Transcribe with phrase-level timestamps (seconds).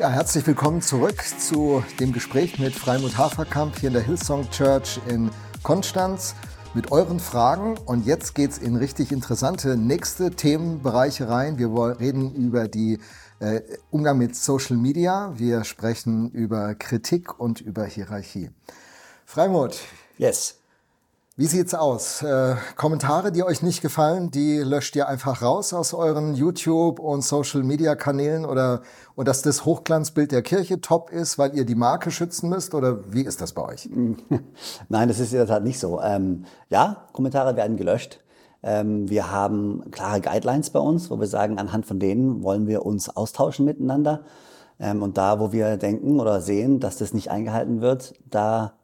[0.00, 4.98] Ja, herzlich willkommen zurück zu dem Gespräch mit Freimut Haferkamp hier in der Hillsong Church
[5.06, 5.30] in
[5.62, 6.34] Konstanz
[6.72, 7.76] mit euren Fragen.
[7.76, 11.58] Und jetzt geht es in richtig interessante nächste Themenbereiche rein.
[11.58, 11.68] Wir
[12.00, 12.98] reden über die
[13.40, 13.60] äh,
[13.90, 15.34] Umgang mit Social Media.
[15.36, 18.48] Wir sprechen über Kritik und über Hierarchie.
[19.26, 19.80] Freimut.
[20.16, 20.59] Yes.
[21.40, 22.22] Wie sieht's aus?
[22.22, 27.24] Äh, Kommentare, die euch nicht gefallen, die löscht ihr einfach raus aus euren YouTube und
[27.24, 28.82] Social Media Kanälen oder
[29.14, 33.10] und dass das Hochglanzbild der Kirche top ist, weil ihr die Marke schützen müsst oder
[33.10, 33.88] wie ist das bei euch?
[34.90, 35.98] Nein, das ist in der Tat nicht so.
[36.02, 38.20] Ähm, ja, Kommentare werden gelöscht.
[38.62, 42.84] Ähm, wir haben klare Guidelines bei uns, wo wir sagen, anhand von denen wollen wir
[42.84, 44.24] uns austauschen miteinander.
[44.78, 48.74] Ähm, und da, wo wir denken oder sehen, dass das nicht eingehalten wird, da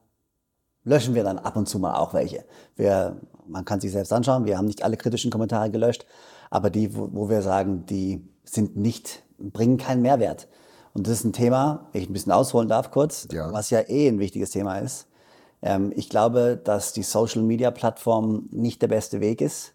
[0.86, 2.44] löschen wir dann ab und zu mal auch welche.
[2.76, 6.06] Wir, man kann sich selbst anschauen, wir haben nicht alle kritischen Kommentare gelöscht,
[6.48, 10.48] aber die, wo, wo wir sagen, die sind nicht, bringen keinen Mehrwert.
[10.94, 13.52] Und das ist ein Thema, wenn ich ein bisschen ausholen darf kurz, ja.
[13.52, 15.08] was ja eh ein wichtiges Thema ist.
[15.60, 19.74] Ähm, ich glaube, dass die Social-Media-Plattform nicht der beste Weg ist,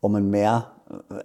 [0.00, 0.72] um ein mehr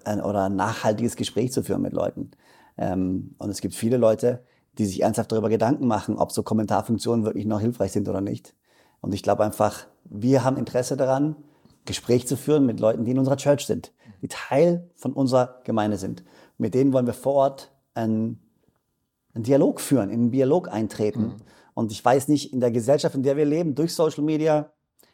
[0.03, 2.31] äh, oder ein nachhaltiges Gespräch zu führen mit Leuten.
[2.77, 4.43] Ähm, und es gibt viele Leute,
[4.79, 8.53] die sich ernsthaft darüber Gedanken machen, ob so Kommentarfunktionen wirklich noch hilfreich sind oder nicht.
[9.01, 11.35] Und ich glaube einfach, wir haben Interesse daran,
[11.85, 15.97] Gespräch zu führen mit Leuten, die in unserer Church sind, die Teil von unserer Gemeinde
[15.97, 16.23] sind.
[16.57, 18.39] Mit denen wollen wir vor Ort einen,
[19.33, 21.21] einen Dialog führen, in einen Dialog eintreten.
[21.21, 21.35] Mhm.
[21.73, 24.71] Und ich weiß nicht, in der Gesellschaft, in der wir leben, durch Social Media,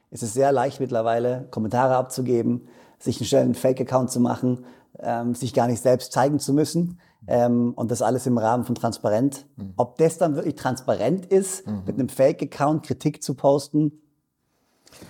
[0.10, 2.68] ist es sehr leicht mittlerweile, Kommentare abzugeben,
[3.00, 4.66] sich einen schnellen Fake-Account zu machen,
[5.00, 7.00] ähm, sich gar nicht selbst zeigen zu müssen.
[7.26, 9.46] Ähm, und das alles im Rahmen von transparent.
[9.56, 9.74] Mhm.
[9.78, 11.84] Ob das dann wirklich transparent ist, mhm.
[11.86, 14.02] mit einem Fake-Account Kritik zu posten.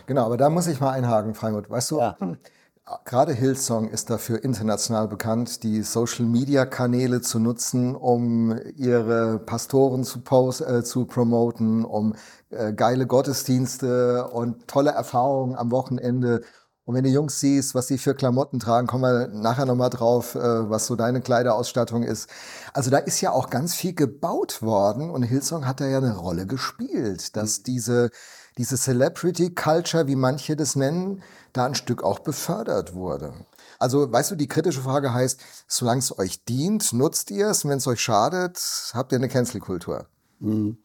[0.06, 1.70] Genau, aber da muss ich mal einhaken, Freimut.
[1.70, 2.16] Weißt du, ja.
[3.06, 10.62] gerade Hillsong ist dafür international bekannt, die Social-Media-Kanäle zu nutzen, um ihre Pastoren zu, post,
[10.62, 12.14] äh, zu promoten, um
[12.50, 16.42] äh, geile Gottesdienste und tolle Erfahrungen am Wochenende
[16.86, 20.36] und wenn du Jungs siehst, was sie für Klamotten tragen, kommen wir nachher nochmal drauf,
[20.36, 22.30] äh, was so deine Kleiderausstattung ist.
[22.74, 26.18] Also da ist ja auch ganz viel gebaut worden und Hillsong hat da ja eine
[26.18, 27.64] Rolle gespielt, dass mhm.
[27.64, 28.10] diese,
[28.58, 31.24] diese Celebrity Culture, wie manche das nennen,
[31.54, 33.34] da ein Stück auch befördert wurde.
[33.80, 37.78] Also, weißt du, die kritische Frage heißt, solange es euch dient, nutzt ihr es, wenn
[37.78, 38.60] es euch schadet,
[38.94, 40.08] habt ihr eine Cancel-Kultur.
[40.40, 40.78] Mhm.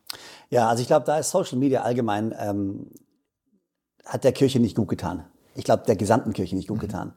[0.49, 2.91] Ja, also ich glaube, da ist Social Media allgemein, ähm,
[4.05, 5.25] hat der Kirche nicht gut getan
[5.59, 6.83] ich glaube, der gesamten Kirche nicht gut mhm.
[6.83, 7.13] getan.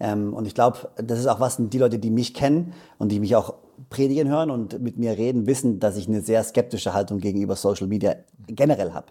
[0.00, 3.20] Ähm, und ich glaube, das ist auch was, die Leute, die mich kennen und die
[3.20, 3.54] mich auch
[3.88, 7.86] predigen hören und mit mir reden, wissen, dass ich eine sehr skeptische Haltung gegenüber Social
[7.86, 9.06] Media generell habe.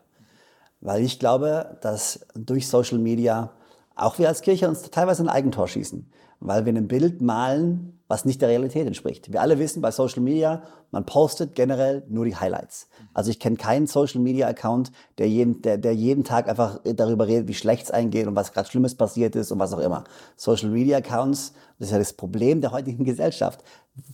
[0.82, 3.52] Weil ich glaube, dass durch Social Media
[3.96, 8.26] auch wir als Kirche uns teilweise ein Eigentor schießen, weil wir ein Bild malen, was
[8.26, 9.32] nicht der Realität entspricht.
[9.32, 10.62] Wir alle wissen bei Social Media,
[10.92, 12.88] man postet generell nur die Highlights.
[13.14, 17.28] Also ich kenne keinen Social Media Account, der jeden, der, der jeden Tag einfach darüber
[17.28, 20.04] redet, wie schlecht es eingeht und was gerade Schlimmes passiert ist und was auch immer.
[20.36, 23.64] Social Media Accounts, das ist ja das Problem der heutigen Gesellschaft,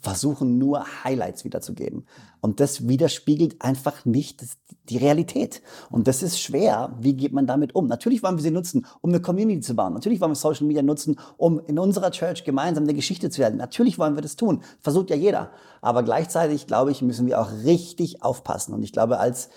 [0.01, 2.05] versuchen nur Highlights wiederzugeben.
[2.39, 4.43] Und das widerspiegelt einfach nicht
[4.89, 5.61] die Realität.
[5.89, 6.95] Und das ist schwer.
[6.99, 7.87] Wie geht man damit um?
[7.87, 9.93] Natürlich wollen wir sie nutzen, um eine Community zu bauen.
[9.93, 13.57] Natürlich wollen wir Social Media nutzen, um in unserer Church gemeinsam eine Geschichte zu werden.
[13.57, 14.63] Natürlich wollen wir das tun.
[14.81, 15.51] Versucht ja jeder.
[15.81, 18.73] Aber gleichzeitig, glaube ich, müssen wir auch richtig aufpassen.
[18.73, 19.49] Und ich glaube, als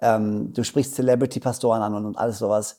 [0.00, 2.78] ähm, du sprichst Celebrity-Pastoren an und, alles sowas,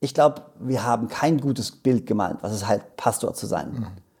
[0.00, 3.72] ich glaube, wir haben kein gutes Bild gemalt, was es halt Pastor zu sein.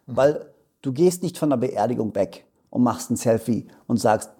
[0.06, 0.16] Mhm.
[0.16, 0.54] Weil
[0.88, 4.30] Du gehst nicht von der Beerdigung weg und machst ein Selfie und sagst,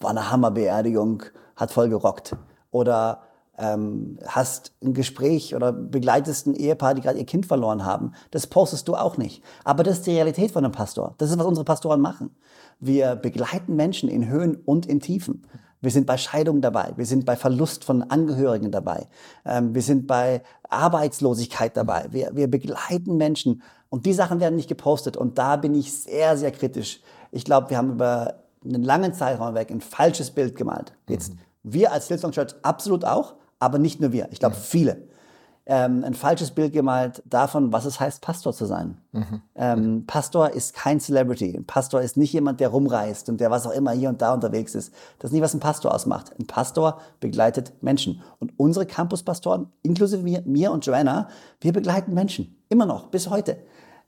[0.00, 2.34] war eine Hammerbeerdigung, hat voll gerockt.
[2.70, 3.24] Oder
[3.58, 8.12] ähm, hast ein Gespräch oder begleitest ein Ehepaar, die gerade ihr Kind verloren haben.
[8.30, 9.44] Das postest du auch nicht.
[9.64, 11.14] Aber das ist die Realität von einem Pastor.
[11.18, 12.34] Das ist, was unsere Pastoren machen.
[12.80, 15.46] Wir begleiten Menschen in Höhen und in Tiefen.
[15.80, 16.92] Wir sind bei Scheidung dabei.
[16.96, 19.06] Wir sind bei Verlust von Angehörigen dabei.
[19.44, 22.06] Ähm, wir sind bei Arbeitslosigkeit dabei.
[22.10, 25.16] Wir, wir begleiten Menschen und die Sachen werden nicht gepostet.
[25.16, 27.00] Und da bin ich sehr, sehr kritisch.
[27.30, 30.92] Ich glaube, wir haben über einen langen Zeitraum weg ein falsches Bild gemalt.
[31.08, 31.38] Jetzt mhm.
[31.62, 34.28] wir als Hillsong Church absolut auch, aber nicht nur wir.
[34.30, 34.60] Ich glaube, mhm.
[34.60, 35.08] viele
[35.68, 38.98] ähm, ein falsches Bild gemalt davon, was es heißt, Pastor zu sein.
[39.10, 39.42] Mhm.
[39.56, 41.56] Ähm, Pastor ist kein Celebrity.
[41.56, 44.32] Ein Pastor ist nicht jemand, der rumreist und der was auch immer hier und da
[44.32, 44.94] unterwegs ist.
[45.18, 46.32] Das ist nicht, was ein Pastor ausmacht.
[46.38, 48.22] Ein Pastor begleitet Menschen.
[48.38, 51.28] Und unsere Campuspastoren, inklusive mir, mir und Joanna,
[51.60, 52.56] wir begleiten Menschen.
[52.68, 53.58] Immer noch, bis heute.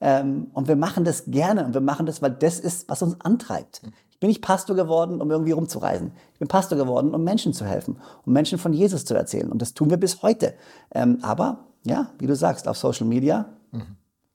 [0.00, 3.20] Ähm, und wir machen das gerne und wir machen das, weil das ist, was uns
[3.20, 3.82] antreibt.
[4.18, 6.10] Ich bin nicht Pastor geworden, um irgendwie rumzureisen.
[6.32, 9.48] Ich bin Pastor geworden, um Menschen zu helfen, um Menschen von Jesus zu erzählen.
[9.48, 10.54] Und das tun wir bis heute.
[10.92, 13.94] Ähm, aber ja, wie du sagst, auf Social Media mhm.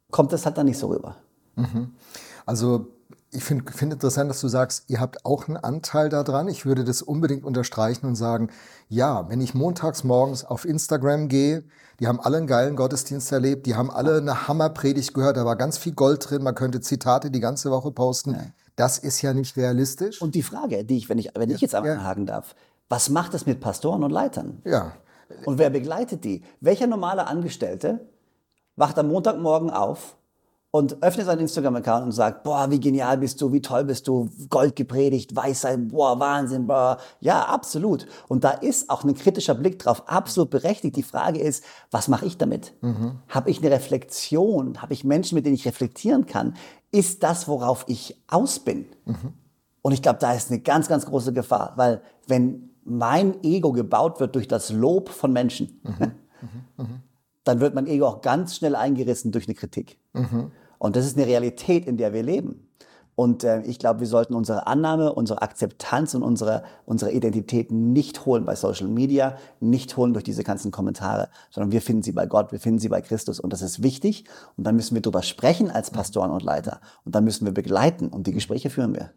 [0.09, 1.18] kommt das halt dann nicht so rüber.
[1.57, 1.91] Mhm.
[2.45, 2.94] Also
[3.30, 6.47] ich finde find interessant, dass du sagst, ihr habt auch einen Anteil daran.
[6.47, 8.51] Ich würde das unbedingt unterstreichen und sagen,
[8.88, 11.65] ja, wenn ich montags morgens auf Instagram gehe,
[12.00, 15.57] die haben alle einen geilen Gottesdienst erlebt, die haben alle eine Hammerpredigt gehört, da war
[15.57, 18.31] ganz viel Gold drin, man könnte Zitate die ganze Woche posten.
[18.36, 18.45] Ja.
[18.75, 20.22] Das ist ja nicht realistisch.
[20.22, 22.34] Und die Frage, die ich, wenn ich, wenn ich jetzt anhaken ja.
[22.34, 22.56] darf,
[22.90, 24.62] was macht das mit Pastoren und Leitern?
[24.66, 24.94] Ja.
[25.46, 26.44] Und wer begleitet die?
[26.60, 28.08] Welcher normale Angestellte
[28.75, 30.18] wacht am Montagmorgen auf
[30.75, 34.31] und öffnet seinen Instagram-Account und sagt, boah, wie genial bist du, wie toll bist du,
[34.50, 36.98] Gold gepredigt, Weisheit, boah, Wahnsinn, boah.
[37.20, 38.08] Ja, absolut.
[38.28, 40.96] Und da ist auch ein kritischer Blick drauf, absolut berechtigt.
[40.96, 42.74] Die Frage ist, was mache ich damit?
[42.81, 43.20] Mhm.
[43.30, 44.81] Habe ich eine Reflexion?
[44.81, 46.56] Habe ich Menschen, mit denen ich reflektieren kann?
[46.90, 48.88] Ist das, worauf ich aus bin?
[49.06, 49.34] Mhm.
[49.84, 54.20] Und ich glaube, da ist eine ganz, ganz große Gefahr, weil wenn mein Ego gebaut
[54.20, 56.14] wird durch das Lob von Menschen, mhm.
[56.78, 57.04] mhm.
[57.44, 60.00] dann wird mein Ego auch ganz schnell eingerissen durch eine Kritik.
[60.83, 62.68] Und das ist eine Realität, in der wir leben.
[63.15, 68.25] Und äh, ich glaube, wir sollten unsere Annahme, unsere Akzeptanz und unsere, unsere Identität nicht
[68.25, 72.25] holen bei Social Media, nicht holen durch diese ganzen Kommentare, sondern wir finden sie bei
[72.25, 73.39] Gott, wir finden sie bei Christus.
[73.39, 74.25] Und das ist wichtig.
[74.57, 76.81] Und dann müssen wir darüber sprechen als Pastoren und Leiter.
[77.06, 78.09] Und dann müssen wir begleiten.
[78.09, 79.12] Und die Gespräche führen wir.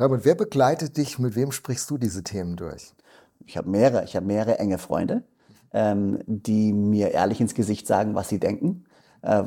[0.00, 1.20] Robert, wer begleitet dich?
[1.20, 2.94] Mit wem sprichst du diese Themen durch?
[3.46, 4.02] Ich habe mehrere.
[4.02, 5.22] Ich habe mehrere enge Freunde,
[5.72, 8.86] ähm, die mir ehrlich ins Gesicht sagen, was sie denken.
[9.22, 9.44] Äh,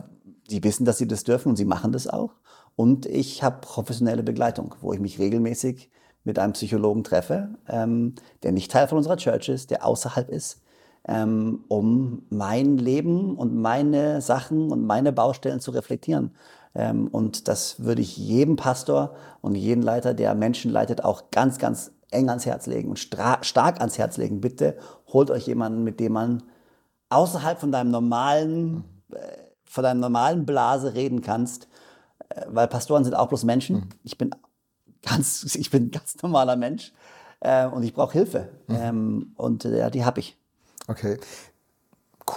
[0.51, 2.31] die wissen, dass sie das dürfen und sie machen das auch.
[2.75, 5.89] Und ich habe professionelle Begleitung, wo ich mich regelmäßig
[6.23, 10.61] mit einem Psychologen treffe, ähm, der nicht Teil von unserer Church ist, der außerhalb ist,
[11.07, 16.31] ähm, um mein Leben und meine Sachen und meine Baustellen zu reflektieren.
[16.75, 21.57] Ähm, und das würde ich jedem Pastor und jedem Leiter, der Menschen leitet, auch ganz,
[21.57, 24.41] ganz eng ans Herz legen und stark ans Herz legen.
[24.41, 26.43] Bitte holt euch jemanden, mit dem man
[27.09, 29.17] außerhalb von deinem normalen äh,
[29.69, 31.67] von deiner normalen Blase reden kannst,
[32.29, 33.77] äh, weil Pastoren sind auch bloß Menschen.
[33.77, 33.89] Mhm.
[34.03, 34.31] Ich bin
[35.03, 36.91] ganz, ich bin ein ganz normaler Mensch
[37.39, 38.49] äh, und ich brauche Hilfe.
[38.67, 38.75] Mhm.
[38.75, 40.37] Ähm, und äh, ja, die habe ich.
[40.87, 41.17] Okay.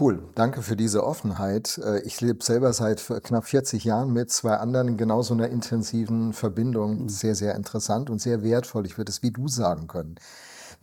[0.00, 1.78] Cool, danke für diese Offenheit.
[1.78, 6.32] Äh, ich lebe selber seit knapp 40 Jahren mit zwei anderen in genauso einer intensiven
[6.34, 7.04] Verbindung.
[7.04, 7.08] Mhm.
[7.08, 8.86] Sehr, sehr interessant und sehr wertvoll.
[8.86, 10.16] Ich würde es wie du sagen können.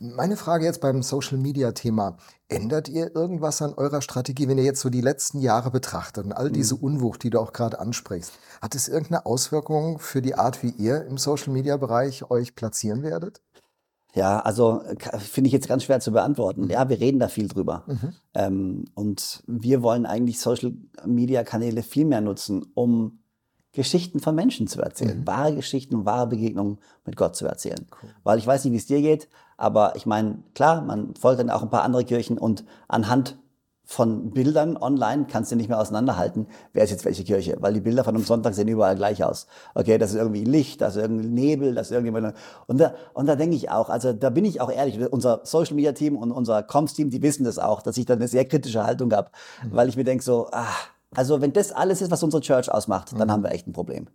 [0.02, 2.16] Meine Frage jetzt beim Social Media Thema.
[2.48, 6.32] Ändert ihr irgendwas an eurer Strategie, wenn ihr jetzt so die letzten Jahre betrachtet und
[6.32, 6.84] all diese mhm.
[6.84, 8.32] Unwucht, die du auch gerade ansprichst?
[8.62, 13.02] Hat es irgendeine Auswirkung für die Art, wie ihr im Social Media Bereich euch platzieren
[13.02, 13.42] werdet?
[14.14, 14.80] Ja, also
[15.18, 16.70] finde ich jetzt ganz schwer zu beantworten.
[16.70, 17.84] Ja, wir reden da viel drüber.
[17.86, 18.14] Mhm.
[18.32, 20.72] Ähm, und wir wollen eigentlich Social
[21.04, 23.20] Media Kanäle viel mehr nutzen, um
[23.72, 25.26] Geschichten von Menschen zu erzählen, mhm.
[25.26, 27.86] wahre Geschichten und wahre Begegnungen mit Gott zu erzählen.
[28.02, 28.10] Cool.
[28.24, 29.28] Weil ich weiß nicht, wie es dir geht,
[29.60, 33.38] aber ich meine, klar, man folgt dann auch ein paar andere Kirchen und anhand
[33.84, 37.80] von Bildern online kannst du nicht mehr auseinanderhalten, wer ist jetzt welche Kirche, weil die
[37.80, 39.48] Bilder von einem Sonntag sehen überall gleich aus.
[39.74, 42.34] Okay, das ist irgendwie Licht, das ist irgendwie Nebel, das ist irgendjemand.
[42.68, 45.74] Und da, und da denke ich auch, also da bin ich auch ehrlich, unser Social
[45.74, 48.44] Media Team und unser Comms Team, die wissen das auch, dass ich da eine sehr
[48.44, 49.30] kritische Haltung habe,
[49.64, 49.74] mhm.
[49.74, 50.68] weil ich mir denke so, ah,
[51.14, 53.32] also wenn das alles ist, was unsere Church ausmacht, dann mhm.
[53.32, 54.06] haben wir echt ein Problem.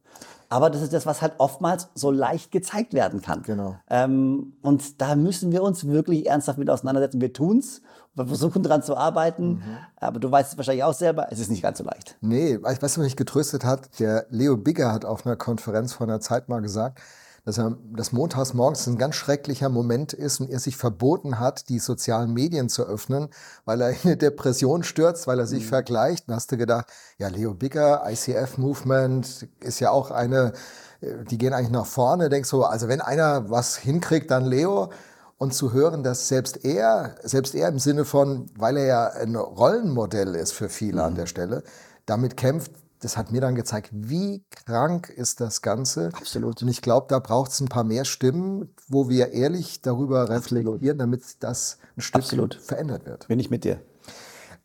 [0.48, 3.42] Aber das ist das, was halt oftmals so leicht gezeigt werden kann.
[3.42, 3.76] Genau.
[3.90, 7.20] Ähm, und da müssen wir uns wirklich ernsthaft mit auseinandersetzen.
[7.20, 7.82] Wir tun's,
[8.14, 9.56] wir versuchen dran zu arbeiten.
[9.56, 9.78] Mhm.
[9.98, 12.16] Aber du weißt es wahrscheinlich auch selber, es ist nicht ganz so leicht.
[12.22, 14.00] Nee, weißt du, was mich getröstet hat?
[14.00, 17.00] Der Leo Bigger hat auf einer Konferenz vor einer Zeit mal gesagt,
[17.46, 21.70] dass er das montags morgens ein ganz schrecklicher Moment ist und er sich verboten hat,
[21.70, 23.30] die sozialen Medien zu öffnen,
[23.66, 25.70] weil er in eine Depression stürzt, weil er sich mhm.
[25.70, 26.28] vergleicht.
[26.28, 26.88] Dann hast du gedacht,
[27.20, 30.54] ja, Leo Bigger, ICF Movement ist ja auch eine,
[31.02, 32.30] äh, die gehen eigentlich nach vorne.
[32.30, 34.90] Denkst du, also wenn einer was hinkriegt, dann Leo.
[35.38, 39.36] Und zu hören, dass selbst er, selbst er im Sinne von, weil er ja ein
[39.36, 41.08] Rollenmodell ist für viele mhm.
[41.08, 41.64] an der Stelle,
[42.06, 46.10] damit kämpft, das hat mir dann gezeigt, wie krank ist das Ganze.
[46.14, 46.62] Absolut.
[46.62, 50.98] Und ich glaube, da braucht es ein paar mehr Stimmen, wo wir ehrlich darüber reflektieren,
[50.98, 52.56] damit das ein Stück Absolut.
[52.56, 53.28] verändert wird.
[53.28, 53.80] Bin ich mit dir.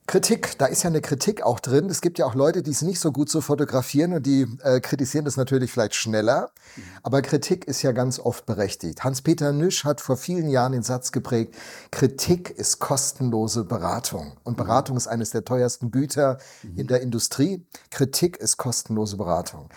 [0.06, 1.88] Kritik, da ist ja eine Kritik auch drin.
[1.88, 4.80] Es gibt ja auch Leute, die es nicht so gut so fotografieren und die äh,
[4.80, 6.50] kritisieren das natürlich vielleicht schneller.
[6.74, 6.82] Mhm.
[7.04, 9.04] Aber Kritik ist ja ganz oft berechtigt.
[9.04, 11.54] Hans-Peter Nüsch hat vor vielen Jahren den Satz geprägt,
[11.92, 14.32] Kritik ist kostenlose Beratung.
[14.42, 14.64] Und mhm.
[14.64, 16.78] Beratung ist eines der teuersten Güter mhm.
[16.78, 17.64] in der Industrie.
[17.90, 19.68] Kritik ist kostenlose Beratung.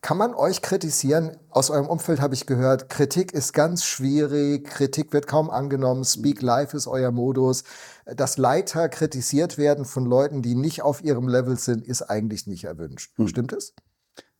[0.00, 1.36] Kann man euch kritisieren?
[1.50, 6.40] Aus eurem Umfeld habe ich gehört, Kritik ist ganz schwierig, Kritik wird kaum angenommen, Speak
[6.40, 7.64] Live ist euer Modus.
[8.04, 12.64] Dass Leiter kritisiert werden von Leuten, die nicht auf ihrem Level sind, ist eigentlich nicht
[12.64, 13.16] erwünscht.
[13.16, 13.28] Hm.
[13.28, 13.74] Stimmt es?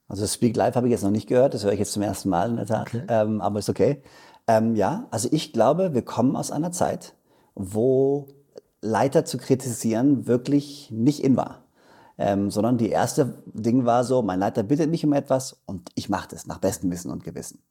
[0.06, 2.28] Also Speak Live habe ich jetzt noch nicht gehört, das höre ich jetzt zum ersten
[2.28, 3.02] Mal in der Tat, okay.
[3.08, 4.02] ähm, aber ist okay.
[4.46, 7.14] Ähm, ja, also ich glaube, wir kommen aus einer Zeit,
[7.54, 8.28] wo
[8.80, 11.67] Leiter zu kritisieren wirklich nicht in war.
[12.18, 16.08] Ähm, sondern die erste Ding war so, mein Leiter bittet mich um etwas und ich
[16.08, 17.62] mache das nach bestem Wissen und Gewissen.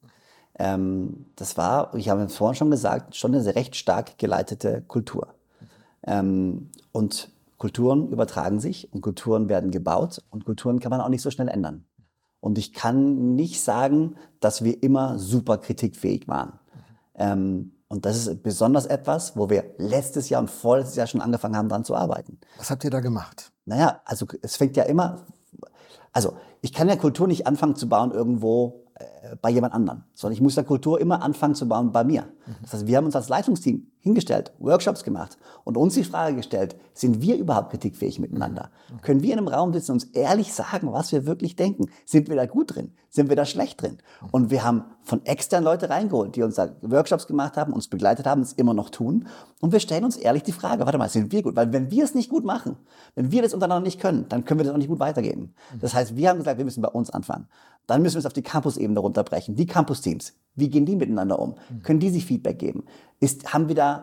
[0.58, 5.28] Ähm, das war, ich habe vorhin schon gesagt, schon eine recht stark geleitete Kultur.
[6.02, 11.22] Ähm, und Kulturen übertragen sich und Kulturen werden gebaut und Kulturen kann man auch nicht
[11.22, 11.84] so schnell ändern.
[12.40, 16.58] Und ich kann nicht sagen, dass wir immer super kritikfähig waren.
[17.14, 21.56] Ähm, und das ist besonders etwas, wo wir letztes Jahr und vorletztes Jahr schon angefangen
[21.56, 22.38] haben, daran zu arbeiten.
[22.58, 23.50] Was habt ihr da gemacht?
[23.68, 25.18] Naja, also es fängt ja immer,
[26.12, 30.32] also ich kann ja Kultur nicht anfangen zu bauen irgendwo äh, bei jemand anderem, sondern
[30.32, 32.24] ich muss ja Kultur immer anfangen zu bauen bei mir.
[32.62, 36.76] Das heißt, wir haben uns als Leitungsteam hingestellt, Workshops gemacht und uns die Frage gestellt,
[36.94, 38.70] sind wir überhaupt kritikfähig miteinander?
[39.02, 41.90] Können wir in einem Raum sitzen und uns ehrlich sagen, was wir wirklich denken?
[42.04, 42.92] Sind wir da gut drin?
[43.10, 43.98] Sind wir da schlecht drin?
[44.32, 48.26] Und wir haben von externen Leute reingeholt, die uns da Workshops gemacht haben, uns begleitet
[48.26, 49.28] haben, es immer noch tun.
[49.60, 51.56] Und wir stellen uns ehrlich die Frage, warte mal, sind wir gut?
[51.56, 52.76] Weil wenn wir es nicht gut machen,
[53.14, 55.54] wenn wir das untereinander nicht können, dann können wir das auch nicht gut weitergeben.
[55.80, 57.46] Das heißt, wir haben gesagt, wir müssen bei uns anfangen.
[57.86, 59.56] Dann müssen wir es auf die Campus-Ebene runterbrechen.
[59.56, 61.54] Die Campus-Teams, wie gehen die miteinander um?
[61.82, 62.84] Können die sich Feedback geben?
[63.20, 63.97] Ist, haben wir da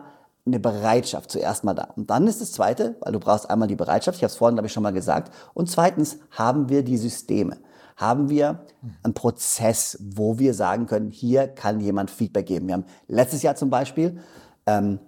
[0.46, 1.88] eine Bereitschaft zuerst mal da.
[1.96, 4.54] Und dann ist das Zweite, weil du brauchst einmal die Bereitschaft, ich habe es vorhin,
[4.54, 5.32] glaube ich, schon mal gesagt.
[5.54, 7.56] Und zweitens haben wir die Systeme.
[7.96, 8.60] Haben wir
[9.02, 12.68] einen Prozess, wo wir sagen können, hier kann jemand Feedback geben.
[12.68, 14.20] Wir haben letztes Jahr zum Beispiel
[14.66, 15.00] ähm,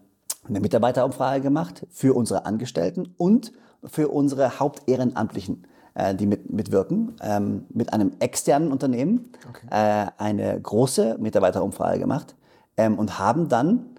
[0.49, 3.52] eine Mitarbeiterumfrage gemacht für unsere Angestellten und
[3.85, 9.66] für unsere Hauptehrenamtlichen äh, die mit, mitwirken, ähm, mit einem externen Unternehmen okay.
[9.71, 12.37] äh, eine große Mitarbeiterumfrage gemacht
[12.76, 13.98] ähm, und haben dann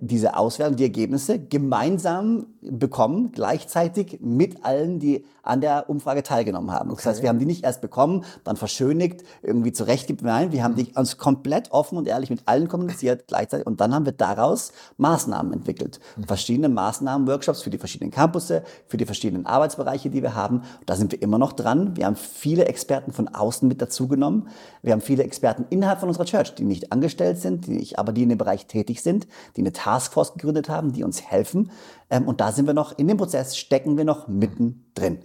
[0.00, 6.90] diese Auswertung, die Ergebnisse gemeinsam bekommen, gleichzeitig mit allen, die an der Umfrage teilgenommen haben.
[6.90, 7.00] Okay.
[7.04, 10.26] Das heißt, wir haben die nicht erst bekommen, dann verschönigt, irgendwie zurechtgegeben.
[10.26, 13.94] Nein, wir haben die uns komplett offen und ehrlich mit allen kommuniziert gleichzeitig und dann
[13.94, 16.00] haben wir daraus Maßnahmen entwickelt.
[16.16, 16.24] Mhm.
[16.24, 20.62] Verschiedene Maßnahmen, Workshops für die verschiedenen Campusse, für die verschiedenen Arbeitsbereiche, die wir haben.
[20.86, 21.96] Da sind wir immer noch dran.
[21.96, 24.48] Wir haben viele Experten von außen mit dazugenommen.
[24.82, 28.12] Wir haben viele Experten innerhalb von unserer Church, die nicht angestellt sind, die nicht, aber
[28.12, 29.26] die in dem Bereich tätig sind,
[29.56, 31.70] die eine Taskforce gegründet haben, die uns helfen.
[32.10, 35.20] Ähm, und da sind wir noch, in dem Prozess stecken wir noch mittendrin.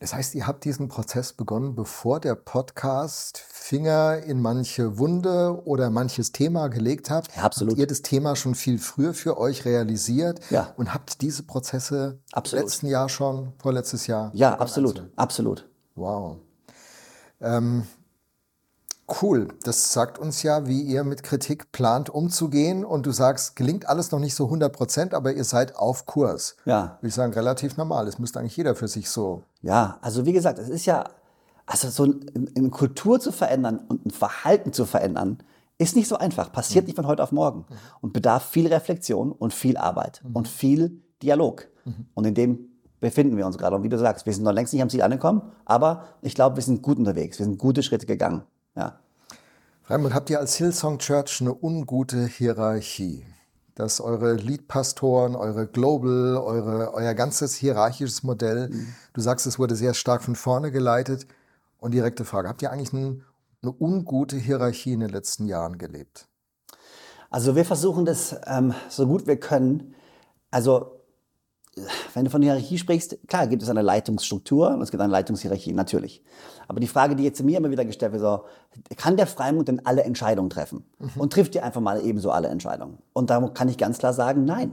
[0.00, 5.88] Das heißt, ihr habt diesen Prozess begonnen, bevor der Podcast Finger in manche Wunde oder
[5.90, 7.28] manches Thema gelegt hat.
[7.34, 7.72] Ja, absolut.
[7.72, 10.72] Habt ihr das Thema schon viel früher für euch realisiert ja.
[10.76, 12.66] und habt diese Prozesse absolut.
[12.66, 14.30] letzten Jahr schon, vorletztes Jahr?
[14.34, 15.66] Ja, absolut, absolut.
[15.94, 16.36] Wow.
[17.40, 17.86] Ähm,
[19.08, 22.84] Cool, das sagt uns ja, wie ihr mit Kritik plant umzugehen.
[22.84, 26.56] Und du sagst, gelingt alles noch nicht so 100 Prozent, aber ihr seid auf Kurs.
[26.64, 26.96] Ja.
[27.00, 28.06] Würde ich sagen, relativ normal.
[28.06, 29.42] Das müsste eigentlich jeder für sich so.
[29.62, 31.04] Ja, also wie gesagt, es ist ja,
[31.66, 32.12] also so
[32.56, 35.38] eine Kultur zu verändern und ein Verhalten zu verändern,
[35.78, 36.50] ist nicht so einfach.
[36.50, 36.86] Passiert mhm.
[36.88, 37.60] nicht von heute auf morgen.
[37.60, 37.74] Mhm.
[38.00, 40.34] Und bedarf viel Reflexion und viel Arbeit mhm.
[40.34, 41.68] und viel Dialog.
[41.84, 42.06] Mhm.
[42.14, 42.58] Und in dem
[42.98, 43.76] befinden wir uns gerade.
[43.76, 46.56] Und wie du sagst, wir sind noch längst nicht am Ziel angekommen, aber ich glaube,
[46.56, 47.38] wir sind gut unterwegs.
[47.38, 48.42] Wir sind gute Schritte gegangen.
[48.76, 49.00] Ja.
[49.86, 53.24] Raimund, habt ihr als Hillsong Church eine ungute Hierarchie?
[53.74, 58.94] Dass eure Leadpastoren, eure Global, eure, euer ganzes hierarchisches Modell, mhm.
[59.12, 61.26] du sagst, es wurde sehr stark von vorne geleitet.
[61.78, 63.24] Und direkte Frage, habt ihr eigentlich ein,
[63.62, 66.26] eine ungute Hierarchie in den letzten Jahren gelebt?
[67.30, 69.94] Also wir versuchen das ähm, so gut wir können.
[70.50, 70.95] Also
[72.14, 75.72] wenn du von Hierarchie sprichst, klar gibt es eine Leitungsstruktur und es gibt eine Leitungshierarchie,
[75.72, 76.22] natürlich.
[76.68, 78.44] Aber die Frage, die jetzt mir immer wieder gestellt wird, so,
[78.96, 80.84] kann der Freimund denn alle Entscheidungen treffen?
[80.98, 81.20] Mhm.
[81.20, 82.98] Und trifft ihr einfach mal ebenso alle Entscheidungen?
[83.12, 84.72] Und da kann ich ganz klar sagen, nein.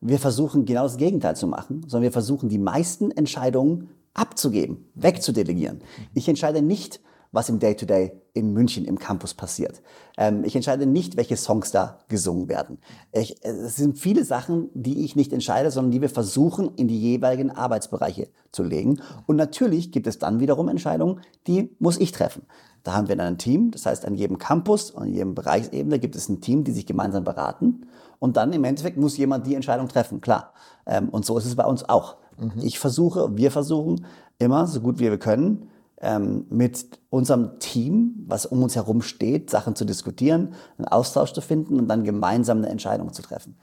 [0.00, 5.80] Wir versuchen genau das Gegenteil zu machen, sondern wir versuchen die meisten Entscheidungen abzugeben, wegzudelegieren.
[6.14, 7.00] Ich entscheide nicht,
[7.32, 9.82] was im Day-to-Day -Day in München im Campus passiert.
[10.16, 12.78] Ähm, ich entscheide nicht, welche Songs da gesungen werden.
[13.12, 16.98] Ich, es sind viele Sachen, die ich nicht entscheide, sondern die wir versuchen, in die
[16.98, 19.00] jeweiligen Arbeitsbereiche zu legen.
[19.26, 22.42] Und natürlich gibt es dann wiederum Entscheidungen, die muss ich treffen.
[22.84, 25.98] Da haben wir dann ein Team, das heißt, an jedem Campus und an jedem Bereichsebene
[25.98, 27.86] gibt es ein Team, die sich gemeinsam beraten.
[28.18, 30.54] Und dann im Endeffekt muss jemand die Entscheidung treffen, klar.
[30.86, 32.16] Ähm, und so ist es bei uns auch.
[32.38, 32.52] Mhm.
[32.62, 34.06] Ich versuche, wir versuchen
[34.38, 35.68] immer, so gut wie wir können,
[36.00, 41.40] ähm, mit unserem Team, was um uns herum steht, Sachen zu diskutieren, einen Austausch zu
[41.40, 43.56] finden und dann gemeinsam eine Entscheidung zu treffen.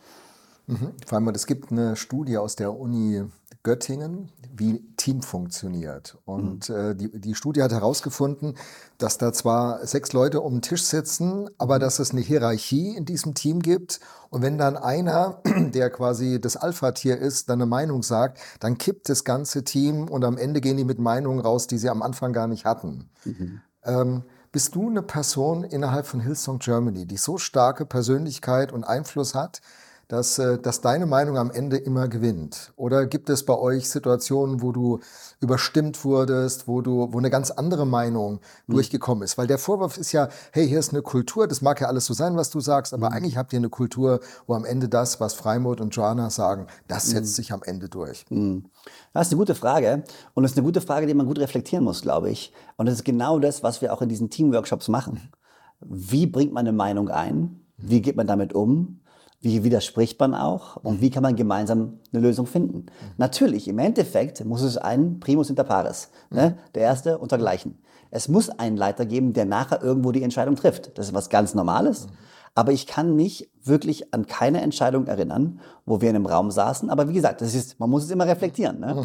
[0.68, 0.92] Mhm.
[1.06, 3.24] Vor allem, es gibt eine Studie aus der Uni
[3.66, 6.18] Göttingen, wie Team funktioniert.
[6.24, 6.76] Und mhm.
[6.76, 8.56] äh, die, die Studie hat herausgefunden,
[9.00, 11.80] dass da zwar sechs Leute um den Tisch sitzen, aber mhm.
[11.82, 14.00] dass es eine Hierarchie in diesem Team gibt.
[14.30, 15.42] Und wenn dann einer,
[15.74, 20.24] der quasi das Alpha-Tier ist, dann eine Meinung sagt, dann kippt das ganze Team und
[20.24, 23.10] am Ende gehen die mit Meinungen raus, die sie am Anfang gar nicht hatten.
[23.26, 23.62] Mhm.
[23.84, 29.36] Ähm, bist du eine Person innerhalb von Hillsong Germany, die so starke Persönlichkeit und Einfluss
[29.36, 29.60] hat,
[30.08, 32.74] dass, äh, dass deine Meinung am Ende immer gewinnt?
[32.76, 35.00] Oder gibt es bei euch Situationen, wo du
[35.40, 38.74] überstimmt wurdest, wo du, wo eine ganz andere Meinung mhm.
[38.74, 39.38] durchgekommen ist?
[39.38, 42.14] Weil der Vorwurf ist ja, hey, hier ist eine Kultur, das mag ja alles so
[42.14, 43.16] sein, was du sagst, aber mhm.
[43.16, 47.08] eigentlich habt ihr eine Kultur, wo am Ende das, was Freimut und Joanna sagen, das
[47.08, 47.36] setzt mhm.
[47.36, 48.26] sich am Ende durch.
[48.30, 48.66] Mhm.
[49.14, 50.04] Das ist eine gute Frage.
[50.34, 52.54] Und das ist eine gute Frage, die man gut reflektieren muss, glaube ich.
[52.78, 55.32] Und das ist genau das, was wir auch in diesen Teamworkshops machen.
[55.80, 57.62] Wie bringt man eine Meinung ein?
[57.78, 59.02] Wie geht man damit um?
[59.46, 60.78] Wie widerspricht man auch?
[60.78, 62.78] Und wie kann man gemeinsam eine Lösung finden?
[62.78, 63.12] Mhm.
[63.18, 66.58] Natürlich, im Endeffekt muss es ein Primus inter pares, ne?
[66.74, 67.78] der Erste untergleichen.
[68.10, 70.98] Es muss einen Leiter geben, der nachher irgendwo die Entscheidung trifft.
[70.98, 72.08] Das ist was ganz Normales.
[72.56, 76.90] Aber ich kann mich wirklich an keine Entscheidung erinnern, wo wir in einem Raum saßen.
[76.90, 78.80] Aber wie gesagt, das ist, man muss es immer reflektieren.
[78.80, 78.96] Ne?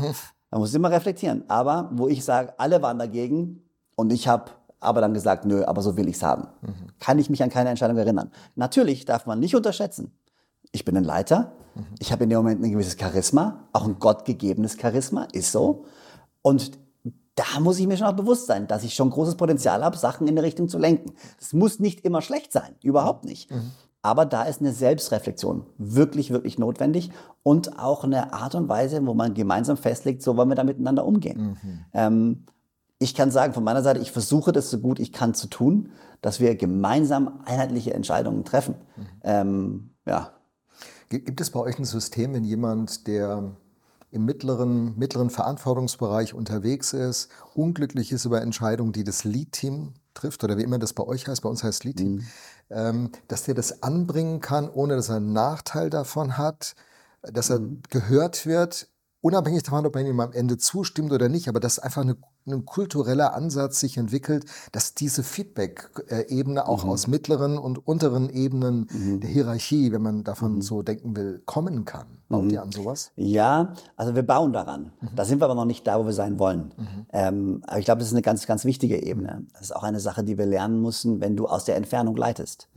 [0.51, 1.45] Man muss es immer reflektieren.
[1.49, 3.63] Aber wo ich sage, alle waren dagegen
[3.95, 6.49] und ich habe aber dann gesagt, nö, aber so will ich's haben.
[6.63, 6.87] Mhm.
[6.99, 8.31] Kann ich mich an keine Entscheidung erinnern.
[8.55, 10.13] Natürlich darf man nicht unterschätzen.
[10.73, 11.53] Ich bin ein Leiter.
[11.99, 15.85] Ich habe in dem Moment ein gewisses Charisma, auch ein gottgegebenes Charisma, ist so.
[16.43, 16.73] Und
[17.35, 20.27] da muss ich mir schon auch bewusst sein, dass ich schon großes Potenzial habe, Sachen
[20.27, 21.13] in eine Richtung zu lenken.
[21.39, 23.51] Das muss nicht immer schlecht sein, überhaupt nicht.
[23.51, 23.71] Mhm.
[24.03, 27.11] Aber da ist eine Selbstreflexion wirklich, wirklich notwendig
[27.43, 31.05] und auch eine Art und Weise, wo man gemeinsam festlegt, so wollen wir da miteinander
[31.05, 31.59] umgehen.
[31.63, 31.85] Mhm.
[31.93, 32.47] Ähm,
[32.99, 35.91] ich kann sagen, von meiner Seite, ich versuche das so gut ich kann zu tun,
[36.21, 38.75] dass wir gemeinsam einheitliche Entscheidungen treffen.
[38.97, 39.07] Mhm.
[39.23, 40.33] Ähm, ja.
[41.09, 43.57] Gibt es bei euch ein System, wenn jemand, der
[44.13, 50.59] im mittleren, mittleren Verantwortungsbereich unterwegs ist, unglücklich ist über Entscheidungen, die das Lead-Team trifft oder
[50.59, 52.27] wie immer das bei euch heißt, bei uns heißt Lead-Team, mhm.
[52.71, 56.75] ähm, dass der das anbringen kann, ohne dass er einen Nachteil davon hat,
[57.23, 57.83] dass er mhm.
[57.89, 58.89] gehört wird,
[59.21, 62.65] unabhängig davon, ob man ihm am Ende zustimmt oder nicht, aber dass einfach eine, ein
[62.65, 66.91] kultureller Ansatz sich entwickelt, dass diese Feedback-Ebene auch mhm.
[66.91, 69.21] aus mittleren und unteren Ebenen mhm.
[69.21, 70.63] der Hierarchie, wenn man davon mhm.
[70.63, 72.07] so denken will, kommen kann.
[72.29, 72.51] Baut mhm.
[72.51, 73.13] ihr an sowas?
[73.17, 74.93] Ja, also wir bauen daran.
[75.01, 75.09] Mhm.
[75.17, 76.73] Da sind wir aber noch nicht da, wo wir sein wollen.
[76.77, 77.07] Mhm.
[77.13, 79.47] Ähm, aber ich glaube, das ist eine ganz, ganz wichtige Ebene.
[79.53, 82.69] Das ist auch eine Sache, die wir lernen müssen, wenn du aus der Entfernung leitest.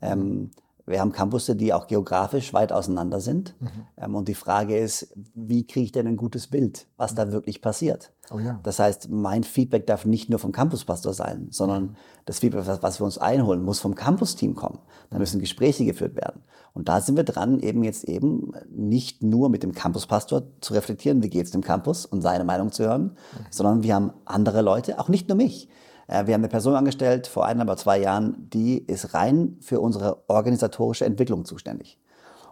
[0.00, 0.50] Ähm,
[0.86, 3.54] wir haben Campusse, die auch geografisch weit auseinander sind.
[3.60, 3.68] Mhm.
[3.96, 7.62] Ähm, und die Frage ist, wie kriege ich denn ein gutes Bild, was da wirklich
[7.62, 8.12] passiert?
[8.30, 8.58] Oh ja.
[8.62, 11.96] Das heißt, mein Feedback darf nicht nur vom Campuspastor sein, sondern mhm.
[12.24, 14.78] das Feedback, was wir uns einholen, muss vom Campusteam kommen.
[15.10, 16.42] Da müssen Gespräche geführt werden.
[16.74, 21.22] Und da sind wir dran, eben jetzt eben nicht nur mit dem Campuspastor zu reflektieren,
[21.22, 23.46] wie geht es dem Campus und seine Meinung zu hören, mhm.
[23.50, 25.68] sondern wir haben andere Leute, auch nicht nur mich.
[26.12, 29.80] Äh, wir haben eine Person angestellt vor eineinhalb oder zwei Jahren, die ist rein für
[29.80, 31.98] unsere organisatorische Entwicklung zuständig.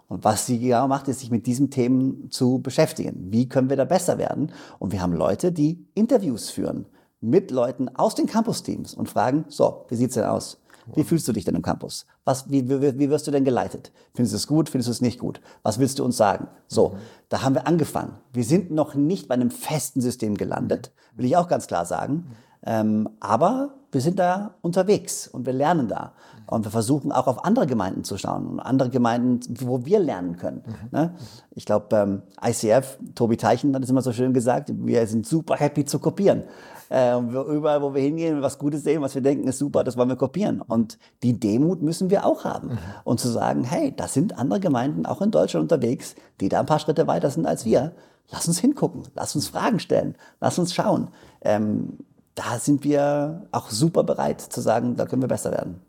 [0.08, 3.28] Und was sie genau macht, ist sich mit diesen Themen zu beschäftigen.
[3.30, 4.50] Wie können wir da besser werden?
[4.80, 6.86] Und wir haben Leute, die Interviews führen
[7.20, 10.60] mit Leuten aus den Campus-Teams und fragen, so, wie sieht's denn aus?
[10.96, 12.06] Wie fühlst du dich denn im Campus?
[12.24, 13.92] Was, wie, wie, wie wirst du denn geleitet?
[14.14, 14.68] Findest du es gut?
[14.68, 15.40] Findest du es nicht gut?
[15.62, 16.48] Was willst du uns sagen?
[16.66, 16.96] So, mhm.
[17.28, 18.14] da haben wir angefangen.
[18.32, 22.32] Wir sind noch nicht bei einem festen System gelandet, will ich auch ganz klar sagen.
[22.64, 26.12] Ähm, aber wir sind da unterwegs und wir lernen da.
[26.46, 30.36] Und wir versuchen auch auf andere Gemeinden zu schauen und andere Gemeinden, wo wir lernen
[30.36, 30.62] können.
[30.66, 30.88] Mhm.
[30.90, 31.14] Ne?
[31.52, 35.54] Ich glaube, ähm, ICF, Tobi Teichen hat es immer so schön gesagt, wir sind super
[35.54, 36.42] happy zu kopieren.
[36.88, 40.08] Äh, überall, wo wir hingehen, was Gutes sehen, was wir denken, ist super, das wollen
[40.08, 40.60] wir kopieren.
[40.60, 42.70] Und die Demut müssen wir auch haben.
[42.70, 42.78] Mhm.
[43.04, 46.66] Und zu sagen, hey, das sind andere Gemeinden auch in Deutschland unterwegs, die da ein
[46.66, 47.92] paar Schritte weiter sind als wir.
[48.32, 51.10] Lass uns hingucken, lass uns Fragen stellen, lass uns schauen.
[51.42, 51.98] Ähm,
[52.34, 55.80] da sind wir auch super bereit zu sagen, da können wir besser werden.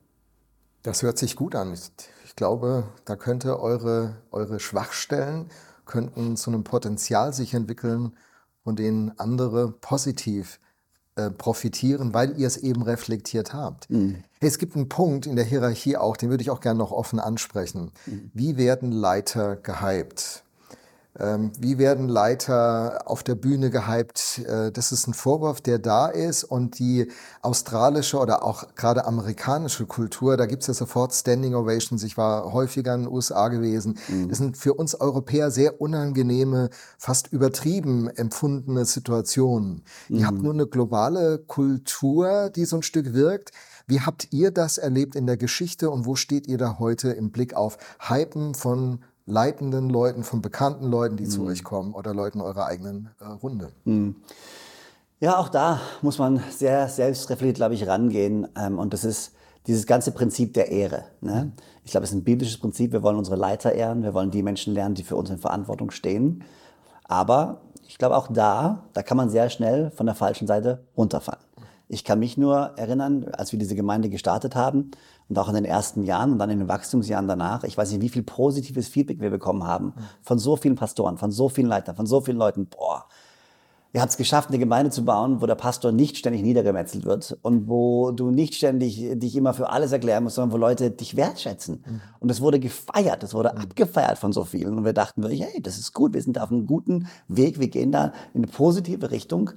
[0.83, 1.73] Das hört sich gut an.
[2.25, 5.49] Ich glaube, da könnte eure, eure Schwachstellen
[5.85, 8.13] könnten zu einem Potenzial sich entwickeln,
[8.63, 10.59] von denen andere positiv
[11.15, 13.89] äh, profitieren, weil ihr es eben reflektiert habt.
[13.89, 14.23] Mhm.
[14.39, 17.19] Es gibt einen Punkt in der Hierarchie auch, den würde ich auch gerne noch offen
[17.19, 17.91] ansprechen.
[18.05, 18.31] Mhm.
[18.33, 20.43] Wie werden Leiter gehypt?
[21.19, 24.39] Ähm, wie werden Leiter auf der Bühne gehypt?
[24.47, 29.85] Äh, das ist ein Vorwurf, der da ist und die australische oder auch gerade amerikanische
[29.85, 32.03] Kultur, da gibt es ja sofort Standing Ovations.
[32.03, 33.99] Ich war häufiger in den USA gewesen.
[34.07, 34.29] Mhm.
[34.29, 39.83] Das sind für uns Europäer sehr unangenehme, fast übertrieben empfundene Situationen.
[40.07, 40.17] Mhm.
[40.17, 40.43] Ihr habt mhm.
[40.43, 43.51] nur eine globale Kultur, die so ein Stück wirkt.
[43.85, 47.31] Wie habt ihr das erlebt in der Geschichte und wo steht ihr da heute im
[47.31, 51.29] Blick auf Hypen von leitenden Leuten, von bekannten Leuten, die mhm.
[51.29, 53.71] zu euch kommen oder Leuten eurer eigenen äh, Runde?
[53.85, 54.15] Mhm.
[55.19, 58.47] Ja, auch da muss man sehr selbstreflektiert, glaube ich, rangehen.
[58.57, 59.33] Ähm, und das ist
[59.67, 61.03] dieses ganze Prinzip der Ehre.
[61.21, 61.45] Ne?
[61.45, 61.51] Mhm.
[61.83, 62.91] Ich glaube, es ist ein biblisches Prinzip.
[62.91, 64.03] Wir wollen unsere Leiter ehren.
[64.03, 66.43] Wir wollen die Menschen lernen, die für uns in Verantwortung stehen.
[67.03, 71.43] Aber ich glaube, auch da, da kann man sehr schnell von der falschen Seite runterfallen.
[71.91, 74.91] Ich kann mich nur erinnern, als wir diese Gemeinde gestartet haben
[75.27, 78.01] und auch in den ersten Jahren und dann in den Wachstumsjahren danach, ich weiß nicht,
[78.01, 81.97] wie viel positives Feedback wir bekommen haben von so vielen Pastoren, von so vielen Leitern,
[81.97, 82.67] von so vielen Leuten.
[82.67, 83.07] Boah,
[83.91, 87.37] ihr habt es geschafft, eine Gemeinde zu bauen, wo der Pastor nicht ständig niedergemetzelt wird
[87.41, 91.17] und wo du nicht ständig dich immer für alles erklären musst, sondern wo Leute dich
[91.17, 91.83] wertschätzen.
[91.85, 92.01] Mhm.
[92.21, 93.63] Und es wurde gefeiert, es wurde mhm.
[93.63, 94.77] abgefeiert von so vielen.
[94.77, 97.67] Und wir dachten wirklich, hey, das ist gut, wir sind auf einem guten Weg, wir
[97.67, 99.51] gehen da in eine positive Richtung.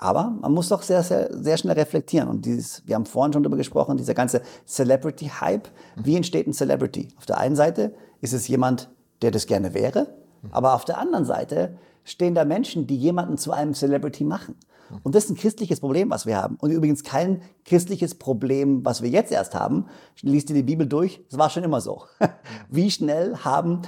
[0.00, 2.30] Aber man muss doch sehr, sehr, sehr schnell reflektieren.
[2.30, 5.68] Und dieses, wir haben vorhin schon darüber gesprochen, dieser ganze Celebrity-Hype.
[5.96, 7.08] Wie entsteht ein Celebrity?
[7.18, 8.88] Auf der einen Seite ist es jemand,
[9.20, 10.06] der das gerne wäre.
[10.52, 14.56] Aber auf der anderen Seite stehen da Menschen, die jemanden zu einem Celebrity machen.
[15.02, 16.56] Und das ist ein christliches Problem, was wir haben.
[16.56, 19.84] Und übrigens kein christliches Problem, was wir jetzt erst haben.
[20.22, 22.04] Liest dir die Bibel durch, es war schon immer so.
[22.70, 23.82] Wie schnell haben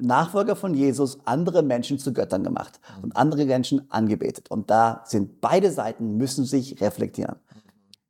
[0.00, 4.50] Nachfolger von Jesus andere Menschen zu Göttern gemacht und andere Menschen angebetet.
[4.50, 7.36] Und da sind beide Seiten müssen sich reflektieren.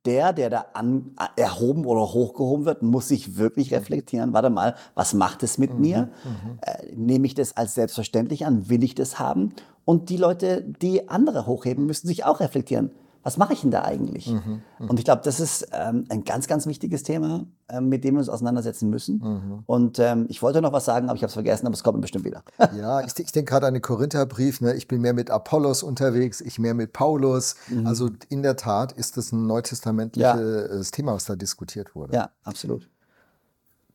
[0.05, 4.31] Der, der da an, erhoben oder hochgehoben wird, muss sich wirklich reflektieren.
[4.31, 6.01] Warte mal, was macht es mit mhm, mir?
[6.23, 6.59] Mhm.
[6.61, 8.69] Äh, nehme ich das als selbstverständlich an?
[8.69, 9.53] Will ich das haben?
[9.83, 12.91] Und die Leute, die andere hochheben, müssen sich auch reflektieren
[13.23, 14.27] was mache ich denn da eigentlich?
[14.27, 14.87] Mhm, mh.
[14.87, 18.19] Und ich glaube, das ist ähm, ein ganz, ganz wichtiges Thema, ähm, mit dem wir
[18.19, 19.19] uns auseinandersetzen müssen.
[19.19, 19.63] Mhm.
[19.65, 21.99] Und ähm, ich wollte noch was sagen, aber ich habe es vergessen, aber es kommt
[22.01, 22.43] bestimmt wieder.
[22.77, 24.61] ja, ich, ich denke gerade an den Korintherbrief.
[24.61, 24.73] Ne?
[24.75, 27.55] Ich bin mehr mit Apollos unterwegs, ich mehr mit Paulus.
[27.67, 27.87] Mhm.
[27.87, 30.91] Also in der Tat ist das ein neutestamentliches ja.
[30.91, 32.13] Thema, was da diskutiert wurde.
[32.13, 32.89] Ja, absolut.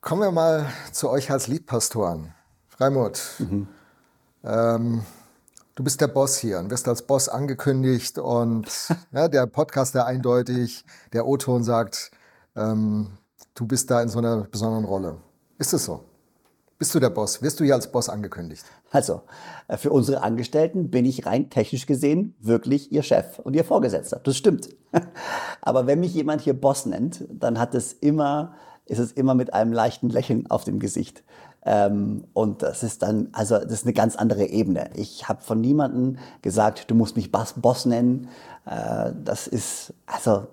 [0.01, 2.35] Kommen wir mal zu euch als Liedpastoren.
[2.69, 3.21] Freimut.
[3.39, 3.69] Mhm.
[4.45, 5.03] Ähm,
[5.75, 8.67] du bist der Boss hier und wirst als Boss angekündigt und
[9.13, 12.11] ja, der Podcast der eindeutig, der O-Ton sagt,
[12.57, 13.19] ähm,
[13.55, 15.17] du bist da in so einer besonderen Rolle.
[15.59, 16.05] Ist es so?
[16.79, 17.43] Bist du der Boss?
[17.43, 18.65] Wirst du hier als Boss angekündigt?
[18.91, 19.23] Also,
[19.69, 24.21] äh, für unsere Angestellten bin ich rein technisch gesehen wirklich ihr Chef und ihr Vorgesetzter.
[24.25, 24.69] Das stimmt.
[25.61, 28.55] Aber wenn mich jemand hier Boss nennt, dann hat es immer,
[28.85, 31.23] ist es immer mit einem leichten Lächeln auf dem Gesicht.
[31.65, 34.91] Ähm, und das ist dann, also das ist eine ganz andere Ebene.
[34.95, 38.29] Ich habe von niemandem gesagt, du musst mich Boss, Boss nennen.
[38.67, 40.47] Äh, das ist, also,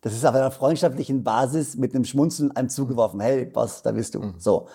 [0.00, 3.20] das ist auf einer freundschaftlichen Basis mit einem Schmunzeln einem zugeworfen.
[3.20, 4.20] Hey, Boss, da bist du.
[4.20, 4.34] Mhm.
[4.38, 4.68] So.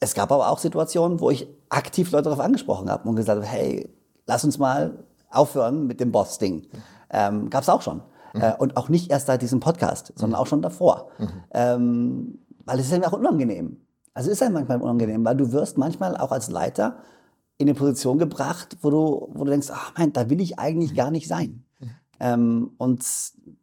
[0.00, 3.46] Es gab aber auch Situationen, wo ich aktiv Leute darauf angesprochen habe und gesagt habe,
[3.46, 3.88] hey,
[4.26, 6.56] lass uns mal aufhören mit dem Boss-Ding.
[6.56, 6.82] Mhm.
[7.10, 8.02] Ähm, gab es auch schon.
[8.34, 8.40] Mhm.
[8.40, 10.42] Äh, und auch nicht erst seit diesem Podcast, sondern mhm.
[10.42, 11.08] auch schon davor.
[11.18, 11.28] Mhm.
[11.52, 13.76] Ähm, weil es ist ja auch unangenehm.
[14.14, 16.98] Also ist halt manchmal unangenehm, weil du wirst manchmal auch als Leiter
[17.58, 20.94] in eine Position gebracht, wo du, wo du denkst, ach mein, da will ich eigentlich
[20.94, 21.64] gar nicht sein.
[21.78, 21.90] Mhm.
[22.20, 23.04] Ähm, und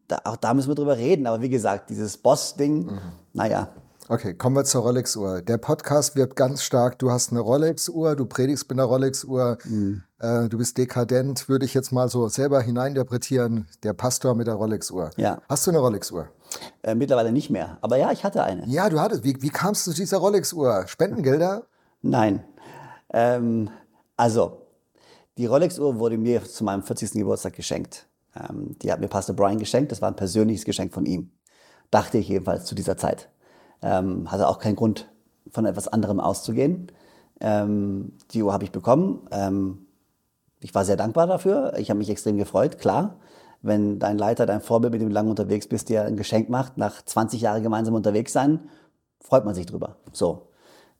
[0.07, 1.27] da, auch da müssen wir drüber reden.
[1.27, 2.99] Aber wie gesagt, dieses Boss-Ding, mhm.
[3.33, 3.69] naja,
[4.11, 5.43] Okay, kommen wir zur Rolex-Uhr.
[5.43, 10.01] Der Podcast wirbt ganz stark, du hast eine Rolex-Uhr, du predigst mit einer Rolex-Uhr, mhm.
[10.17, 14.55] äh, du bist dekadent, würde ich jetzt mal so selber hineininterpretieren, der Pastor mit der
[14.55, 15.11] Rolex-Uhr.
[15.17, 15.39] Ja.
[15.47, 16.27] Hast du eine Rolex-Uhr?
[16.81, 18.65] Äh, mittlerweile nicht mehr, aber ja, ich hatte eine.
[18.67, 19.23] Ja, du hattest.
[19.23, 20.85] Wie, wie kamst du zu dieser Rolex-Uhr?
[20.87, 21.63] Spendengelder?
[22.01, 22.43] Nein.
[23.11, 23.69] Ähm,
[24.17, 24.61] also,
[25.37, 27.11] die Rolex-Uhr wurde mir zu meinem 40.
[27.11, 28.07] Geburtstag geschenkt.
[28.35, 31.31] Ähm, die hat mir Pastor Brian geschenkt, das war ein persönliches Geschenk von ihm.
[31.91, 33.29] Dachte ich jedenfalls zu dieser Zeit.
[33.81, 35.09] Ähm, hatte auch keinen Grund,
[35.51, 36.91] von etwas anderem auszugehen.
[37.41, 39.27] Ähm, die Uhr habe ich bekommen.
[39.31, 39.87] Ähm,
[40.59, 41.73] ich war sehr dankbar dafür.
[41.77, 43.17] Ich habe mich extrem gefreut, klar.
[43.61, 46.77] Wenn dein Leiter, dein Vorbild, mit dem du lange unterwegs bist, dir ein Geschenk macht,
[46.77, 48.69] nach 20 Jahren gemeinsam unterwegs sein,
[49.21, 49.97] freut man sich drüber.
[50.13, 50.47] So.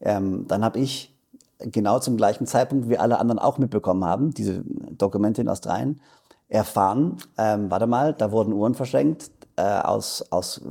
[0.01, 1.15] Ähm, dann habe ich
[1.59, 6.01] genau zum gleichen Zeitpunkt, wie alle anderen auch mitbekommen haben, diese Dokumente in Australien,
[6.47, 10.61] erfahren, ähm, warte mal, da wurden Uhren verschenkt äh, aus, aus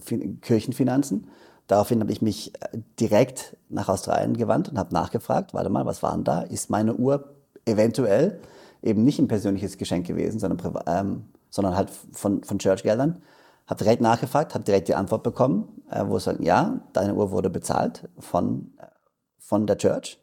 [0.40, 1.28] Kirchenfinanzen.
[1.68, 6.02] Daraufhin habe ich mich äh, direkt nach Australien gewandt und habe nachgefragt, warte mal, was
[6.02, 6.40] war denn da?
[6.40, 8.40] Ist meine Uhr eventuell
[8.82, 13.22] eben nicht ein persönliches Geschenk gewesen, sondern, ähm, sondern halt von, von Church-Geldern?
[13.66, 17.30] Habe direkt nachgefragt, habe direkt die Antwort bekommen, äh, wo es sagt, ja, deine Uhr
[17.30, 18.86] wurde bezahlt von, äh,
[19.38, 20.20] von der Church.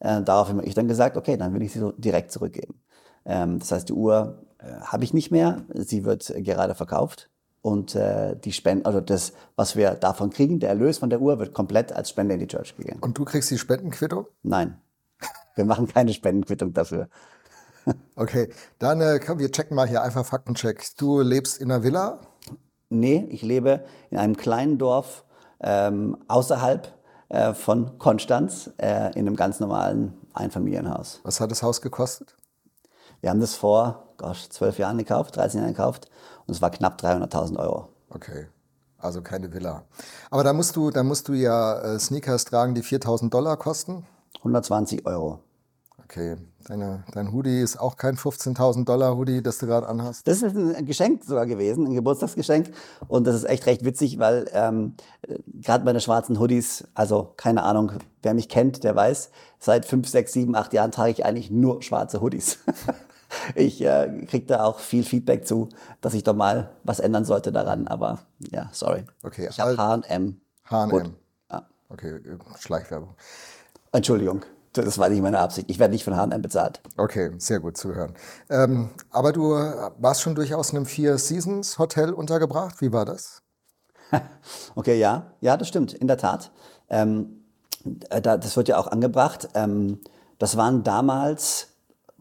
[0.00, 2.80] Äh, daraufhin habe ich dann gesagt, okay, dann will ich sie so direkt zurückgeben.
[3.24, 7.94] Ähm, das heißt, die Uhr äh, habe ich nicht mehr, sie wird gerade verkauft und
[7.94, 11.54] äh, die Spenden, also das, was wir davon kriegen, der Erlös von der Uhr wird
[11.54, 13.00] komplett als Spende in die Church gegeben.
[13.00, 14.26] Und du kriegst die Spendenquittung?
[14.42, 14.80] Nein.
[15.54, 17.08] Wir machen keine Spendenquittung dafür.
[18.18, 20.84] Okay, dann äh, komm, wir checken mal hier einfach Faktencheck.
[20.96, 22.20] Du lebst in einer Villa?
[22.90, 25.24] Nee, ich lebe in einem kleinen Dorf
[25.60, 26.92] ähm, außerhalb
[27.28, 31.20] äh, von Konstanz äh, in einem ganz normalen Einfamilienhaus.
[31.24, 32.36] Was hat das Haus gekostet?
[33.20, 36.08] Wir haben das vor, gosh, zwölf Jahren gekauft, 13 Jahren gekauft
[36.46, 37.88] und es war knapp 300.000 Euro.
[38.10, 38.46] Okay.
[38.98, 39.84] Also keine Villa.
[40.30, 44.04] Aber da musst du, da musst du ja äh, Sneakers tragen, die 4000 Dollar kosten?
[44.38, 45.40] 120 Euro.
[46.02, 46.36] Okay.
[46.68, 50.28] Deine, dein Hoodie ist auch kein 15.000 Dollar Hoodie, das du gerade anhast.
[50.28, 52.70] Das ist ein Geschenk sogar gewesen, ein Geburtstagsgeschenk.
[53.06, 54.94] Und das ist echt recht witzig, weil ähm,
[55.62, 60.34] gerade meine schwarzen Hoodies, also keine Ahnung, wer mich kennt, der weiß, seit fünf, sechs,
[60.34, 62.58] sieben, acht Jahren trage ich eigentlich nur schwarze Hoodies.
[63.54, 65.70] ich äh, kriege da auch viel Feedback zu,
[66.02, 67.88] dass ich doch mal was ändern sollte daran.
[67.88, 69.04] Aber ja, sorry.
[69.22, 70.38] Okay, ich habe H&M.
[70.66, 71.14] H&M.
[71.50, 71.66] Ja.
[71.88, 72.20] Okay,
[72.58, 73.14] Schleichwerbung.
[73.90, 74.42] Entschuldigung.
[74.84, 75.70] Das war nicht meine Absicht.
[75.70, 76.80] Ich werde nicht von H&M bezahlt.
[76.96, 78.14] Okay, sehr gut zu hören.
[78.50, 82.80] Ähm, aber du warst schon durchaus in einem Vier Seasons Hotel untergebracht.
[82.80, 83.42] Wie war das?
[84.74, 86.50] okay, ja, ja, das stimmt, in der Tat.
[86.88, 87.44] Ähm,
[88.10, 89.48] äh, das wird ja auch angebracht.
[89.54, 90.00] Ähm,
[90.38, 91.68] das waren damals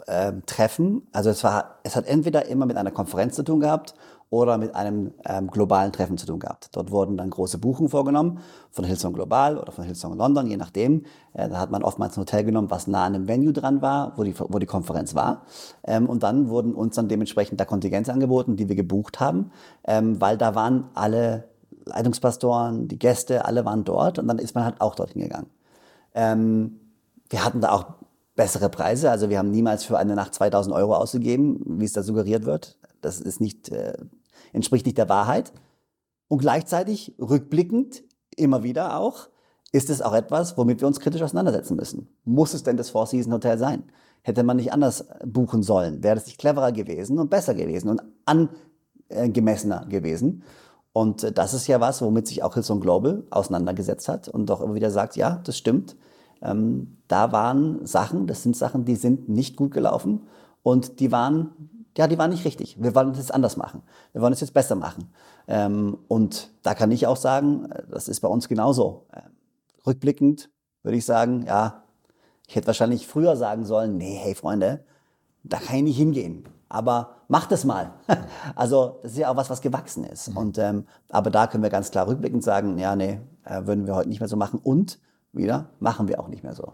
[0.08, 1.08] ähm, Treffen.
[1.12, 3.94] Also es war, es hat entweder immer mit einer Konferenz zu tun gehabt
[4.30, 6.70] oder mit einem ähm, globalen Treffen zu tun gehabt.
[6.74, 8.40] Dort wurden dann große Buchungen vorgenommen,
[8.72, 11.06] von Hillsong Global oder von Hillsong London, je nachdem.
[11.34, 14.14] Äh, da hat man oftmals ein Hotel genommen, was nah an einem Venue dran war,
[14.18, 15.44] wo die, wo die Konferenz war.
[15.84, 19.52] Ähm, und dann wurden uns dann dementsprechend da Kontingente angeboten, die wir gebucht haben,
[19.86, 21.46] ähm, weil da waren alle
[21.86, 25.48] Leitungspastoren, die Gäste, alle waren dort und dann ist man halt auch dorthin gegangen.
[26.14, 26.80] Ähm,
[27.30, 27.86] wir hatten da auch
[28.36, 29.12] bessere Preise.
[29.12, 32.78] Also wir haben niemals für eine Nacht 2000 Euro ausgegeben, wie es da suggeriert wird.
[33.02, 33.98] Das ist nicht, äh,
[34.54, 35.54] entspricht nicht der Wahrheit.
[36.28, 38.04] Und gleichzeitig, rückblickend,
[38.36, 39.30] immer wieder auch,
[39.72, 42.08] ist es auch etwas, womit wir uns kritisch auseinandersetzen müssen.
[42.24, 43.84] Muss es denn das Four Season Hotel sein?
[44.22, 46.04] Hätte man nicht anders buchen sollen?
[46.04, 48.02] Wäre das nicht cleverer gewesen und besser gewesen und
[49.10, 50.44] angemessener gewesen?
[50.94, 54.62] Und äh, das ist ja was, womit sich auch Hillsong Global auseinandergesetzt hat und doch
[54.62, 55.96] immer wieder sagt, ja, das stimmt.
[56.42, 60.22] Ähm, da waren Sachen, das sind Sachen, die sind nicht gut gelaufen
[60.64, 62.82] und die waren ja, die war nicht richtig.
[62.82, 63.82] Wir wollen es jetzt anders machen.
[64.14, 65.12] Wir wollen es jetzt besser machen.
[65.48, 69.08] Ähm, und da kann ich auch sagen, äh, das ist bei uns genauso.
[69.14, 69.32] Ähm,
[69.86, 70.50] rückblickend
[70.84, 71.84] würde ich sagen, ja,
[72.48, 74.86] ich hätte wahrscheinlich früher sagen sollen, nee, hey Freunde,
[75.44, 76.48] da kann ich nicht hingehen.
[76.70, 77.94] Aber macht es mal.
[78.56, 80.30] also das ist ja auch was, was gewachsen ist.
[80.30, 80.38] Mhm.
[80.38, 83.96] Und ähm, aber da können wir ganz klar rückblickend sagen, ja, nee, äh, würden wir
[83.96, 84.60] heute nicht mehr so machen.
[84.62, 85.00] Und
[85.34, 86.74] wieder machen wir auch nicht mehr so.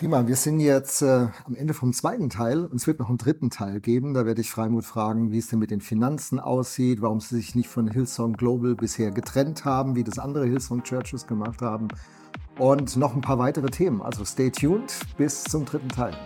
[0.00, 3.18] Prima, wir sind jetzt äh, am Ende vom zweiten Teil und es wird noch einen
[3.18, 4.14] dritten Teil geben.
[4.14, 7.54] Da werde ich Freimut fragen, wie es denn mit den Finanzen aussieht, warum sie sich
[7.54, 11.88] nicht von Hillsong Global bisher getrennt haben, wie das andere Hillsong Churches gemacht haben
[12.58, 14.00] und noch ein paar weitere Themen.
[14.00, 16.16] Also stay tuned bis zum dritten Teil.